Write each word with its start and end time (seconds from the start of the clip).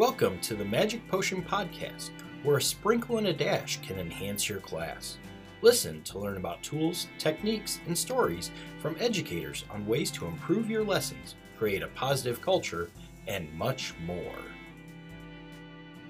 Welcome 0.00 0.40
to 0.40 0.54
the 0.54 0.64
Magic 0.64 1.06
Potion 1.08 1.42
Podcast, 1.42 2.08
where 2.42 2.56
a 2.56 2.62
sprinkle 2.62 3.18
and 3.18 3.26
a 3.26 3.34
dash 3.34 3.82
can 3.82 3.98
enhance 3.98 4.48
your 4.48 4.60
class. 4.60 5.18
Listen 5.60 6.02
to 6.04 6.18
learn 6.18 6.38
about 6.38 6.62
tools, 6.62 7.06
techniques, 7.18 7.80
and 7.86 7.98
stories 7.98 8.50
from 8.80 8.96
educators 8.98 9.66
on 9.68 9.86
ways 9.86 10.10
to 10.12 10.24
improve 10.24 10.70
your 10.70 10.84
lessons, 10.84 11.34
create 11.58 11.82
a 11.82 11.88
positive 11.88 12.40
culture, 12.40 12.88
and 13.28 13.52
much 13.52 13.92
more. 14.06 14.38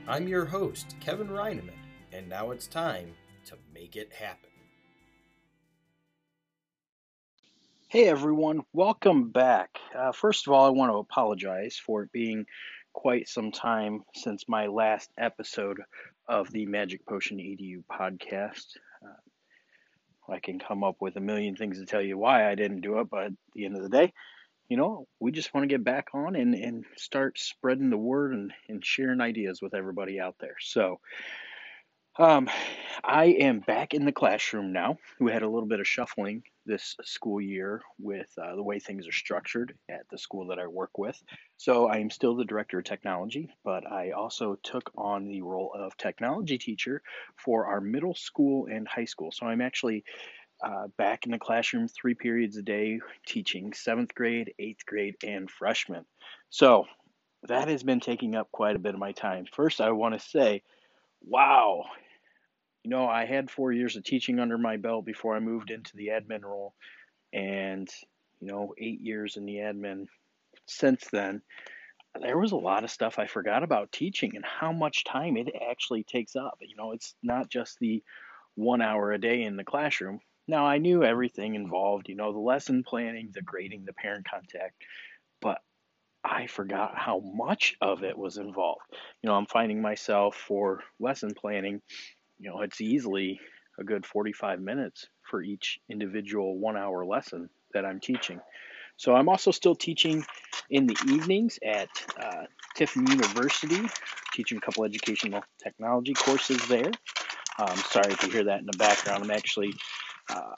I'm 0.07 0.29
your 0.29 0.45
host, 0.45 0.95
Kevin 1.01 1.27
Reineman, 1.27 1.75
and 2.13 2.29
now 2.29 2.53
it's 2.53 2.69
time 2.69 3.13
to 3.47 3.57
make 3.75 3.97
it 3.97 4.13
happen. 4.13 4.51
Hey 7.89 8.07
everyone, 8.07 8.63
welcome 8.73 9.31
back. 9.31 9.81
Uh, 9.99 10.13
first 10.13 10.47
of 10.47 10.53
all, 10.53 10.65
I 10.65 10.69
want 10.69 10.93
to 10.93 10.99
apologize 10.99 11.77
for 11.77 12.09
being 12.13 12.47
quite 12.93 13.29
some 13.29 13.53
time 13.53 14.03
since 14.15 14.45
my 14.49 14.67
last 14.67 15.11
episode 15.19 15.81
of 16.29 16.51
the 16.51 16.67
Magic 16.67 17.05
Potion 17.07 17.39
EDU 17.39 17.83
podcast. 17.91 18.67
Uh, 19.05 20.33
I 20.33 20.39
can 20.41 20.59
come 20.59 20.85
up 20.85 20.97
with 21.01 21.17
a 21.17 21.21
million 21.21 21.57
things 21.57 21.79
to 21.79 21.87
tell 21.87 22.03
you 22.03 22.19
why 22.19 22.51
I 22.51 22.55
didn't 22.55 22.83
do 22.83 23.01
it, 23.01 23.11
but 23.11 23.25
at 23.25 23.33
the 23.55 23.65
end 23.65 23.77
of 23.77 23.83
the 23.83 23.89
day, 23.89 24.13
you 24.69 24.77
know, 24.77 25.07
we 25.19 25.33
just 25.33 25.53
want 25.53 25.65
to 25.65 25.75
get 25.75 25.85
back 25.85 26.09
on 26.15 26.37
and, 26.37 26.55
and 26.55 26.85
start 26.97 27.39
spreading 27.39 27.91
the 27.91 27.97
word 27.97 28.33
and, 28.33 28.53
and 28.69 28.85
sharing 28.85 29.21
ideas 29.21 29.61
with 29.61 29.75
everybody 29.75 30.21
out 30.21 30.37
there. 30.39 30.57
So, 30.61 31.01
um, 32.19 32.49
I 33.11 33.25
am 33.25 33.59
back 33.59 33.93
in 33.93 34.05
the 34.05 34.13
classroom 34.13 34.73
now. 34.73 34.97
We 35.19 35.33
had 35.33 35.43
a 35.43 35.49
little 35.49 35.69
bit 35.69 35.81
of 35.81 35.89
shuffling 35.89 36.45
this 36.65 36.95
school 37.03 37.41
year 37.41 37.83
with 37.99 38.29
uh, 38.41 38.55
the 38.55 38.63
way 38.63 38.79
things 38.79 39.09
are 39.09 39.13
structured 39.13 39.75
at 39.89 40.09
the 40.13 40.17
school 40.17 40.47
that 40.47 40.61
I 40.61 40.69
work 40.69 40.97
with. 40.97 41.21
So 41.57 41.89
I 41.89 41.97
am 41.97 42.11
still 42.11 42.37
the 42.37 42.45
director 42.45 42.79
of 42.79 42.85
technology, 42.85 43.53
but 43.65 43.85
I 43.85 44.13
also 44.13 44.57
took 44.63 44.93
on 44.97 45.27
the 45.27 45.43
role 45.43 45.73
of 45.75 45.97
technology 45.97 46.57
teacher 46.57 47.03
for 47.35 47.67
our 47.67 47.81
middle 47.81 48.15
school 48.15 48.69
and 48.71 48.87
high 48.87 49.07
school. 49.07 49.33
So 49.33 49.45
I'm 49.47 49.61
actually 49.61 50.05
uh, 50.63 50.87
back 50.97 51.27
in 51.27 51.33
the 51.33 51.39
classroom 51.41 51.89
three 51.89 52.15
periods 52.15 52.59
a 52.59 52.63
day 52.63 53.01
teaching 53.27 53.73
seventh 53.73 54.15
grade, 54.15 54.55
eighth 54.61 54.87
grade, 54.87 55.17
and 55.27 55.51
freshmen. 55.51 56.05
So 56.51 56.85
that 57.49 57.67
has 57.67 57.83
been 57.83 57.99
taking 57.99 58.37
up 58.37 58.53
quite 58.53 58.77
a 58.77 58.81
bit 58.81 58.95
of 58.95 59.01
my 59.01 59.11
time. 59.11 59.47
First, 59.53 59.81
I 59.81 59.91
want 59.91 60.15
to 60.15 60.21
say, 60.21 60.63
wow, 61.23 61.87
you 62.85 62.91
know, 62.91 63.07
I 63.07 63.27
had 63.27 63.51
four 63.51 63.73
years 63.73 63.97
of 63.97 64.05
teaching 64.05 64.41
under 64.41 64.59
my 64.59 64.77
belt 64.77 65.05
before 65.05 65.37
I 65.37 65.41
moved 65.41 65.71
into 65.71 65.97
the 65.97 66.09
admin 66.09 66.43
role, 66.43 66.75
and 67.33 67.89
you 68.41 68.49
know, 68.49 68.75
eight 68.79 69.01
years 69.01 69.37
in 69.37 69.45
the 69.45 69.57
admin 69.57 70.07
since 70.67 71.07
then. 71.13 71.43
There 72.21 72.39
was 72.39 72.51
a 72.51 72.57
lot 72.57 72.83
of 72.83 72.91
stuff 72.91 73.21
I 73.21 73.27
forgot 73.27 73.63
about 73.63 73.93
teaching 73.93 74.35
and 74.35 74.45
how 74.45 74.73
much 74.73 75.05
time 75.05 75.37
it 75.37 75.49
actually 75.71 76.03
takes 76.03 76.35
up. 76.35 76.59
You 76.61 76.75
know, 76.75 76.91
it's 76.91 77.15
not 77.23 77.49
just 77.49 77.79
the 77.79 78.03
one 78.57 78.83
hour 78.83 79.13
a 79.13 79.19
day 79.19 79.43
in 79.43 79.57
the 79.57 79.63
classroom. 79.65 80.21
Now, 80.49 80.67
I 80.67 80.79
knew 80.79 81.05
everything 81.05 81.55
involved, 81.55 82.09
you 82.09 82.17
know, 82.17 82.33
the 82.33 82.41
lesson 82.41 82.83
planning, 82.83 83.31
the 83.33 83.43
grading, 83.43 83.85
the 83.85 83.93
parent 83.93 84.27
contact, 84.29 84.75
but 85.41 85.61
I 86.25 86.49
forgot 86.49 86.99
how 86.99 87.21
much 87.21 87.77
of 87.81 88.03
it 88.03 88.19
was 88.19 88.37
involved. 88.37 88.83
You 89.23 89.29
know, 89.29 89.37
I'm 89.37 89.47
finding 89.47 89.81
myself 89.81 90.35
for 90.35 90.83
lesson 90.99 91.35
planning 91.35 91.81
you 92.41 92.49
know, 92.51 92.63
it's 92.63 92.81
easily 92.81 93.39
a 93.79 93.85
good 93.85 94.05
45 94.07 94.61
minutes 94.61 95.07
for 95.23 95.43
each 95.43 95.79
individual 95.89 96.59
one 96.59 96.77
hour 96.77 97.05
lesson 97.05 97.51
that 97.75 97.85
I'm 97.85 98.01
teaching. 98.01 98.41
So 98.97 99.15
I'm 99.15 99.29
also 99.29 99.51
still 99.51 99.75
teaching 99.75 100.25
in 100.69 100.87
the 100.87 100.97
evenings 101.09 101.59
at 101.65 101.89
uh, 102.19 102.45
Tiffin 102.75 103.07
University, 103.07 103.89
teaching 104.33 104.59
a 104.59 104.61
couple 104.61 104.85
educational 104.85 105.43
technology 105.63 106.15
courses 106.15 106.67
there. 106.67 106.91
Um, 107.59 107.77
sorry 107.77 108.13
if 108.13 108.23
you 108.23 108.31
hear 108.31 108.45
that 108.45 108.61
in 108.61 108.67
the 108.67 108.77
background. 108.77 109.25
I'm 109.25 109.31
actually 109.31 109.75
uh, 110.31 110.53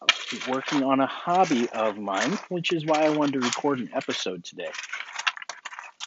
working 0.48 0.83
on 0.83 1.01
a 1.01 1.07
hobby 1.07 1.68
of 1.70 1.98
mine, 1.98 2.39
which 2.48 2.73
is 2.73 2.84
why 2.84 3.05
I 3.05 3.11
wanted 3.11 3.40
to 3.40 3.40
record 3.40 3.80
an 3.80 3.90
episode 3.92 4.45
today. 4.45 4.70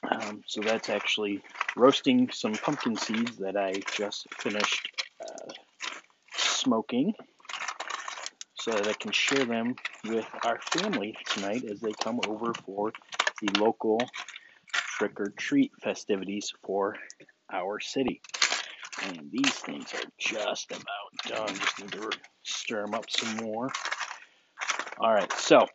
Um, 0.09 0.41
so 0.45 0.61
that's 0.61 0.89
actually 0.89 1.41
roasting 1.75 2.29
some 2.31 2.53
pumpkin 2.53 2.95
seeds 2.95 3.38
that 3.38 3.57
I 3.57 3.73
just 3.94 4.27
finished 4.35 4.89
uh, 5.21 5.51
smoking 6.65 7.13
so 8.55 8.71
that 8.71 8.87
I 8.87 8.93
can 8.93 9.11
share 9.11 9.45
them 9.45 9.75
with 10.07 10.25
our 10.43 10.59
family 10.71 11.15
tonight 11.27 11.63
as 11.69 11.79
they 11.79 11.93
come 11.93 12.19
over 12.27 12.53
for 12.65 12.91
the 13.39 13.59
local 13.59 13.99
trick 14.97 15.19
or 15.19 15.29
treat 15.29 15.71
festivities 15.83 16.51
for 16.63 16.95
our 17.53 17.79
city. 17.79 18.19
And 19.03 19.29
these 19.31 19.51
things 19.51 19.93
are 19.93 20.09
just 20.17 20.71
about 20.71 21.27
done. 21.27 21.55
Just 21.55 21.79
need 21.79 21.91
to 21.91 22.11
stir 22.43 22.81
them 22.81 22.95
up 22.95 23.05
some 23.11 23.45
more. 23.45 23.69
All 24.97 25.13
right, 25.13 25.31
so 25.33 25.67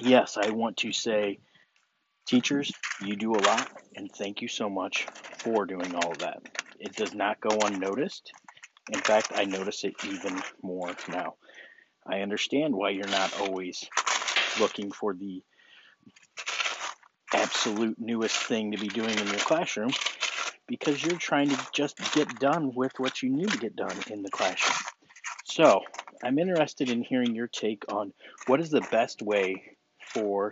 yes, 0.00 0.36
I 0.36 0.50
want 0.50 0.78
to 0.78 0.92
say, 0.92 1.38
teachers, 2.26 2.72
you 3.00 3.14
do 3.14 3.32
a 3.34 3.42
lot, 3.46 3.68
and 3.94 4.10
thank 4.10 4.42
you 4.42 4.48
so 4.48 4.68
much 4.68 5.06
for 5.36 5.66
doing 5.66 5.94
all 5.94 6.12
of 6.12 6.18
that. 6.18 6.42
It 6.80 6.96
does 6.96 7.14
not 7.14 7.40
go 7.40 7.50
unnoticed. 7.60 8.32
In 8.90 9.00
fact, 9.00 9.32
I 9.34 9.44
notice 9.44 9.84
it 9.84 9.94
even 10.04 10.42
more 10.62 10.94
now. 11.08 11.34
I 12.06 12.20
understand 12.20 12.74
why 12.74 12.90
you're 12.90 13.06
not 13.06 13.38
always 13.40 13.84
looking 14.58 14.90
for 14.90 15.14
the 15.14 15.42
absolute 17.34 17.98
newest 17.98 18.36
thing 18.36 18.72
to 18.72 18.78
be 18.78 18.88
doing 18.88 19.18
in 19.18 19.26
your 19.26 19.38
classroom 19.38 19.90
because 20.66 21.02
you're 21.02 21.18
trying 21.18 21.50
to 21.50 21.58
just 21.72 21.98
get 22.12 22.38
done 22.38 22.72
with 22.74 22.92
what 22.98 23.22
you 23.22 23.30
need 23.30 23.50
to 23.50 23.58
get 23.58 23.76
done 23.76 23.96
in 24.10 24.22
the 24.22 24.30
classroom. 24.30 24.76
So, 25.44 25.82
I'm 26.22 26.38
interested 26.38 26.90
in 26.90 27.02
hearing 27.02 27.34
your 27.34 27.46
take 27.46 27.84
on 27.92 28.12
what 28.46 28.60
is 28.60 28.70
the 28.70 28.80
best 28.90 29.22
way 29.22 29.76
for 30.14 30.50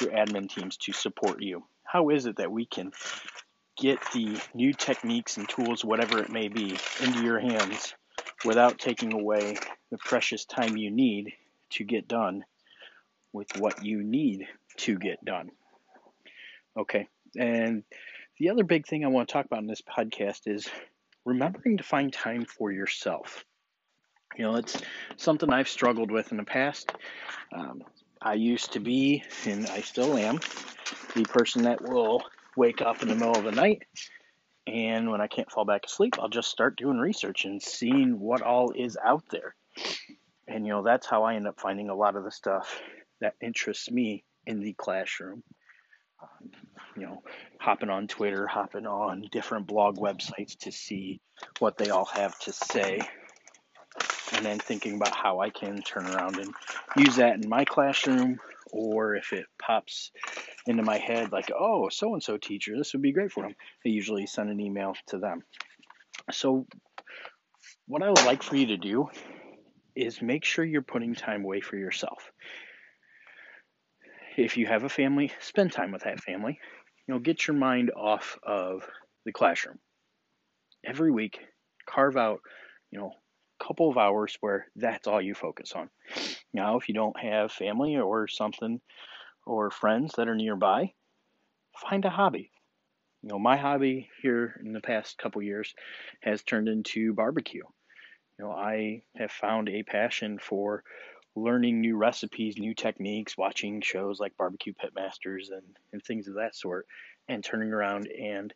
your 0.00 0.10
admin 0.10 0.48
teams 0.48 0.76
to 0.78 0.92
support 0.92 1.42
you. 1.42 1.64
How 1.84 2.10
is 2.10 2.26
it 2.26 2.36
that 2.36 2.52
we 2.52 2.66
can 2.66 2.92
get 3.78 3.98
the 4.12 4.38
new 4.54 4.72
techniques 4.72 5.36
and 5.36 5.48
tools, 5.48 5.84
whatever 5.84 6.18
it 6.18 6.30
may 6.30 6.48
be, 6.48 6.76
into 7.00 7.22
your 7.22 7.38
hands 7.38 7.94
without 8.44 8.78
taking 8.78 9.12
away 9.12 9.56
the 9.90 9.98
precious 9.98 10.44
time 10.44 10.76
you 10.76 10.90
need 10.90 11.32
to 11.70 11.84
get 11.84 12.08
done 12.08 12.44
with 13.32 13.48
what 13.58 13.84
you 13.84 14.02
need 14.02 14.46
to 14.76 14.98
get 14.98 15.24
done. 15.24 15.50
Okay, 16.76 17.08
and 17.36 17.84
the 18.38 18.50
other 18.50 18.64
big 18.64 18.86
thing 18.86 19.04
I 19.04 19.08
want 19.08 19.28
to 19.28 19.32
talk 19.32 19.46
about 19.46 19.60
in 19.60 19.66
this 19.66 19.82
podcast 19.82 20.42
is 20.46 20.68
remembering 21.24 21.78
to 21.78 21.84
find 21.84 22.12
time 22.12 22.44
for 22.44 22.70
yourself. 22.72 23.44
You 24.36 24.44
know, 24.44 24.56
it's 24.56 24.80
something 25.16 25.52
I've 25.52 25.68
struggled 25.68 26.10
with 26.10 26.30
in 26.30 26.38
the 26.38 26.44
past. 26.44 26.92
Um, 27.52 27.82
I 28.20 28.34
used 28.34 28.72
to 28.72 28.80
be, 28.80 29.24
and 29.46 29.66
I 29.66 29.80
still 29.80 30.16
am, 30.16 30.38
the 31.14 31.24
person 31.24 31.62
that 31.62 31.82
will 31.82 32.22
wake 32.58 32.82
up 32.82 33.02
in 33.02 33.08
the 33.08 33.14
middle 33.14 33.36
of 33.36 33.44
the 33.44 33.52
night 33.52 33.84
and 34.68 35.10
when 35.10 35.22
I 35.22 35.28
can't 35.28 35.50
fall 35.50 35.64
back 35.64 35.86
asleep, 35.86 36.14
I'll 36.18 36.28
just 36.28 36.50
start 36.50 36.76
doing 36.76 36.98
research 36.98 37.46
and 37.46 37.62
seeing 37.62 38.20
what 38.20 38.42
all 38.42 38.72
is 38.72 38.98
out 39.02 39.24
there. 39.30 39.54
And, 40.46 40.66
you 40.66 40.72
know, 40.72 40.82
that's 40.82 41.06
how 41.06 41.22
I 41.22 41.36
end 41.36 41.48
up 41.48 41.58
finding 41.58 41.88
a 41.88 41.94
lot 41.94 42.16
of 42.16 42.24
the 42.24 42.30
stuff 42.30 42.80
that 43.20 43.34
interests 43.40 43.90
me 43.90 44.24
in 44.46 44.60
the 44.60 44.74
classroom. 44.74 45.42
Um, 46.22 46.50
you 46.96 47.06
know, 47.06 47.22
hopping 47.58 47.88
on 47.88 48.08
Twitter, 48.08 48.46
hopping 48.46 48.86
on 48.86 49.28
different 49.32 49.66
blog 49.66 49.96
websites 49.96 50.58
to 50.58 50.72
see 50.72 51.20
what 51.60 51.78
they 51.78 51.88
all 51.88 52.06
have 52.06 52.38
to 52.40 52.52
say. 52.52 53.00
And 54.34 54.44
then 54.44 54.58
thinking 54.58 54.96
about 54.96 55.14
how 55.14 55.40
I 55.40 55.48
can 55.48 55.80
turn 55.80 56.06
around 56.06 56.36
and 56.36 56.52
use 56.96 57.16
that 57.16 57.42
in 57.42 57.48
my 57.48 57.64
classroom 57.64 58.38
or 58.70 59.16
if 59.16 59.32
it 59.32 59.46
pops 59.58 60.10
into 60.68 60.82
my 60.82 60.98
head 60.98 61.32
like, 61.32 61.50
oh, 61.58 61.88
so 61.88 62.12
and 62.12 62.22
so 62.22 62.36
teacher, 62.36 62.76
this 62.76 62.92
would 62.92 63.02
be 63.02 63.12
great 63.12 63.32
for 63.32 63.42
them, 63.42 63.56
I 63.84 63.88
usually 63.88 64.26
send 64.26 64.50
an 64.50 64.60
email 64.60 64.94
to 65.08 65.18
them. 65.18 65.42
So, 66.30 66.66
what 67.86 68.02
I 68.02 68.10
would 68.10 68.24
like 68.26 68.42
for 68.42 68.54
you 68.54 68.66
to 68.66 68.76
do 68.76 69.08
is 69.96 70.20
make 70.20 70.44
sure 70.44 70.64
you're 70.64 70.82
putting 70.82 71.14
time 71.14 71.42
away 71.42 71.60
for 71.60 71.76
yourself. 71.76 72.30
If 74.36 74.58
you 74.58 74.66
have 74.66 74.84
a 74.84 74.90
family, 74.90 75.32
spend 75.40 75.72
time 75.72 75.90
with 75.90 76.02
that 76.02 76.20
family. 76.20 76.60
You 77.06 77.14
know, 77.14 77.20
get 77.20 77.46
your 77.46 77.56
mind 77.56 77.90
off 77.96 78.38
of 78.42 78.86
the 79.24 79.32
classroom. 79.32 79.78
Every 80.84 81.10
week, 81.10 81.40
carve 81.86 82.16
out, 82.16 82.40
you 82.90 82.98
know, 82.98 83.12
a 83.60 83.64
couple 83.64 83.90
of 83.90 83.96
hours 83.96 84.36
where 84.40 84.66
that's 84.76 85.08
all 85.08 85.20
you 85.20 85.34
focus 85.34 85.72
on. 85.72 85.88
Now, 86.52 86.76
if 86.76 86.88
you 86.88 86.94
don't 86.94 87.18
have 87.18 87.50
family 87.50 87.96
or 87.96 88.28
something 88.28 88.80
or 89.48 89.70
friends 89.70 90.12
that 90.16 90.28
are 90.28 90.34
nearby, 90.34 90.92
find 91.76 92.04
a 92.04 92.10
hobby. 92.10 92.50
You 93.22 93.30
know, 93.30 93.38
my 93.38 93.56
hobby 93.56 94.10
here 94.22 94.60
in 94.64 94.72
the 94.72 94.80
past 94.80 95.18
couple 95.18 95.42
years 95.42 95.74
has 96.20 96.42
turned 96.42 96.68
into 96.68 97.14
barbecue. 97.14 97.64
You 98.38 98.44
know, 98.44 98.52
I 98.52 99.02
have 99.16 99.32
found 99.32 99.68
a 99.68 99.82
passion 99.82 100.38
for 100.38 100.84
learning 101.34 101.80
new 101.80 101.96
recipes, 101.96 102.58
new 102.58 102.74
techniques, 102.74 103.36
watching 103.36 103.80
shows 103.80 104.20
like 104.20 104.36
Barbecue 104.36 104.72
Pitmasters 104.74 105.50
and, 105.50 105.76
and 105.92 106.02
things 106.02 106.28
of 106.28 106.34
that 106.34 106.54
sort, 106.54 106.86
and 107.28 107.42
turning 107.42 107.72
around 107.72 108.06
and 108.06 108.52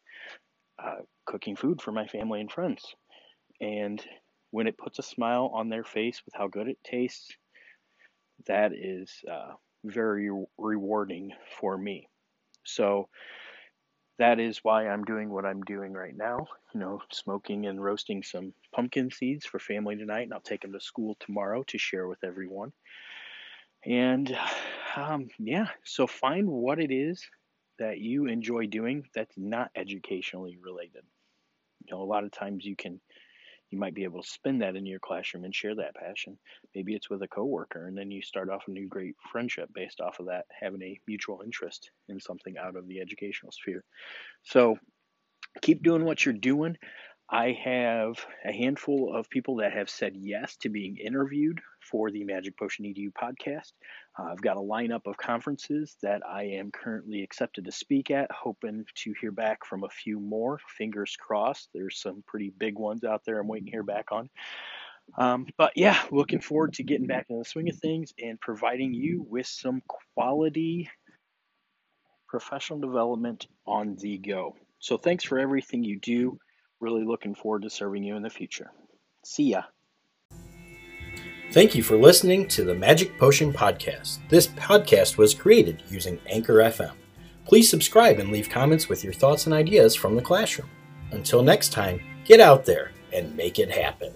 uh, 0.82 1.00
cooking 1.26 1.56
food 1.56 1.80
for 1.80 1.92
my 1.92 2.06
family 2.06 2.40
and 2.40 2.50
friends. 2.50 2.94
And 3.60 4.02
when 4.50 4.66
it 4.66 4.78
puts 4.78 4.98
a 4.98 5.02
smile 5.02 5.50
on 5.54 5.68
their 5.68 5.84
face 5.84 6.22
with 6.24 6.34
how 6.34 6.48
good 6.48 6.68
it 6.68 6.78
tastes, 6.84 7.30
that 8.46 8.72
is 8.72 9.12
uh, 9.30 9.54
very 9.84 10.31
rewarding 10.58 11.32
for 11.61 11.76
me. 11.76 12.08
So 12.64 13.08
that 14.19 14.38
is 14.38 14.61
why 14.62 14.88
I'm 14.88 15.05
doing 15.05 15.31
what 15.31 15.44
I'm 15.44 15.62
doing 15.62 15.93
right 15.93 16.17
now. 16.17 16.46
You 16.75 16.81
know, 16.81 17.02
smoking 17.11 17.67
and 17.67 17.82
roasting 17.82 18.23
some 18.23 18.55
pumpkin 18.75 19.11
seeds 19.11 19.44
for 19.44 19.58
family 19.58 19.96
tonight, 19.96 20.23
and 20.23 20.34
I'll 20.34 20.40
take 20.40 20.62
them 20.62 20.73
to 20.73 20.81
school 20.81 21.17
tomorrow 21.20 21.64
to 21.69 21.79
share 21.79 22.06
with 22.06 22.23
everyone. 22.25 22.73
And 23.84 24.37
um, 24.96 25.29
yeah, 25.38 25.69
so 25.85 26.06
find 26.06 26.49
what 26.49 26.78
it 26.78 26.93
is 26.93 27.25
that 27.78 27.99
you 27.99 28.26
enjoy 28.26 28.67
doing 28.67 29.05
that's 29.14 29.35
not 29.37 29.70
educationally 29.75 30.56
related. 30.62 31.02
You 31.85 31.96
know, 31.96 32.02
a 32.02 32.05
lot 32.05 32.25
of 32.25 32.31
times 32.31 32.64
you 32.64 32.76
can 32.76 33.00
you 33.72 33.78
might 33.78 33.94
be 33.94 34.04
able 34.04 34.22
to 34.22 34.28
spin 34.28 34.58
that 34.58 34.76
in 34.76 34.84
your 34.84 35.00
classroom 35.00 35.44
and 35.44 35.54
share 35.54 35.74
that 35.74 35.94
passion. 35.94 36.38
Maybe 36.74 36.94
it's 36.94 37.08
with 37.08 37.22
a 37.22 37.28
coworker, 37.28 37.86
and 37.86 37.96
then 37.96 38.10
you 38.10 38.20
start 38.22 38.50
off 38.50 38.69
a 38.69 38.70
new 38.70 38.86
great 38.86 39.16
friendship 39.32 39.70
based 39.74 40.00
off 40.00 40.20
of 40.20 40.26
that, 40.26 40.44
having 40.60 40.82
a 40.82 41.00
mutual 41.08 41.40
interest 41.42 41.90
in 42.08 42.20
something 42.20 42.56
out 42.58 42.76
of 42.76 42.86
the 42.86 43.00
educational 43.00 43.50
sphere. 43.50 43.82
So 44.42 44.76
keep 45.62 45.82
doing 45.82 46.04
what 46.04 46.24
you're 46.24 46.34
doing. 46.34 46.76
I 47.34 47.56
have 47.64 48.26
a 48.44 48.52
handful 48.52 49.17
of 49.17 49.31
people 49.31 49.56
that 49.56 49.73
have 49.73 49.88
said 49.88 50.12
yes 50.14 50.55
to 50.58 50.69
being 50.69 50.99
interviewed 50.99 51.62
for 51.81 52.11
the 52.11 52.25
Magic 52.25 52.58
Potion 52.58 52.84
EDU 52.84 53.11
podcast. 53.11 53.73
Uh, 54.19 54.25
I've 54.25 54.43
got 54.43 54.58
a 54.58 54.61
lineup 54.61 55.06
of 55.06 55.17
conferences 55.17 55.96
that 56.02 56.20
I 56.29 56.43
am 56.43 56.70
currently 56.70 57.23
accepted 57.23 57.64
to 57.64 57.73
speak 57.73 58.11
at, 58.11 58.31
hoping 58.31 58.84
to 58.96 59.14
hear 59.19 59.32
back 59.32 59.64
from 59.64 59.82
a 59.82 59.88
few 59.88 60.20
more. 60.20 60.61
Fingers 60.76 61.17
crossed. 61.19 61.70
There's 61.73 61.99
some 61.99 62.23
pretty 62.26 62.52
big 62.58 62.79
ones 62.79 63.02
out 63.02 63.23
there 63.25 63.40
I'm 63.40 63.49
waiting 63.49 63.64
to 63.64 63.73
hear 63.73 63.82
back 63.82 64.12
on. 64.12 64.28
Um, 65.17 65.46
but 65.56 65.73
yeah, 65.75 65.99
looking 66.11 66.40
forward 66.40 66.75
to 66.75 66.82
getting 66.82 67.06
back 67.06 67.26
in 67.31 67.38
the 67.38 67.46
swing 67.46 67.70
of 67.70 67.76
things 67.76 68.12
and 68.23 68.38
providing 68.38 68.93
you 68.93 69.25
with 69.26 69.46
some 69.46 69.81
quality 70.14 70.90
professional 72.28 72.78
development 72.78 73.46
on 73.67 73.96
the 73.99 74.19
go. 74.19 74.55
So 74.81 74.99
thanks 74.99 75.25
for 75.25 75.38
everything 75.38 75.82
you 75.82 75.99
do. 75.99 76.38
Really 76.82 77.05
looking 77.05 77.37
forward 77.37 77.62
to 77.62 77.70
serving 77.70 78.02
you 78.02 78.17
in 78.17 78.23
the 78.23 78.29
future. 78.29 78.73
See 79.23 79.50
ya. 79.50 79.62
Thank 81.52 81.76
you 81.76 81.82
for 81.84 81.96
listening 81.96 82.49
to 82.49 82.64
the 82.64 82.75
Magic 82.75 83.17
Potion 83.19 83.52
Podcast. 83.52 84.19
This 84.29 84.49
podcast 84.49 85.17
was 85.17 85.32
created 85.32 85.81
using 85.88 86.19
Anchor 86.26 86.55
FM. 86.55 86.90
Please 87.44 87.70
subscribe 87.70 88.19
and 88.19 88.32
leave 88.32 88.50
comments 88.50 88.88
with 88.88 89.05
your 89.05 89.12
thoughts 89.12 89.46
and 89.46 89.55
ideas 89.55 89.94
from 89.94 90.17
the 90.17 90.23
classroom. 90.23 90.69
Until 91.12 91.44
next 91.44 91.69
time, 91.69 92.00
get 92.25 92.40
out 92.40 92.64
there 92.64 92.90
and 93.12 93.37
make 93.37 93.61
it 93.61 93.70
happen. 93.70 94.12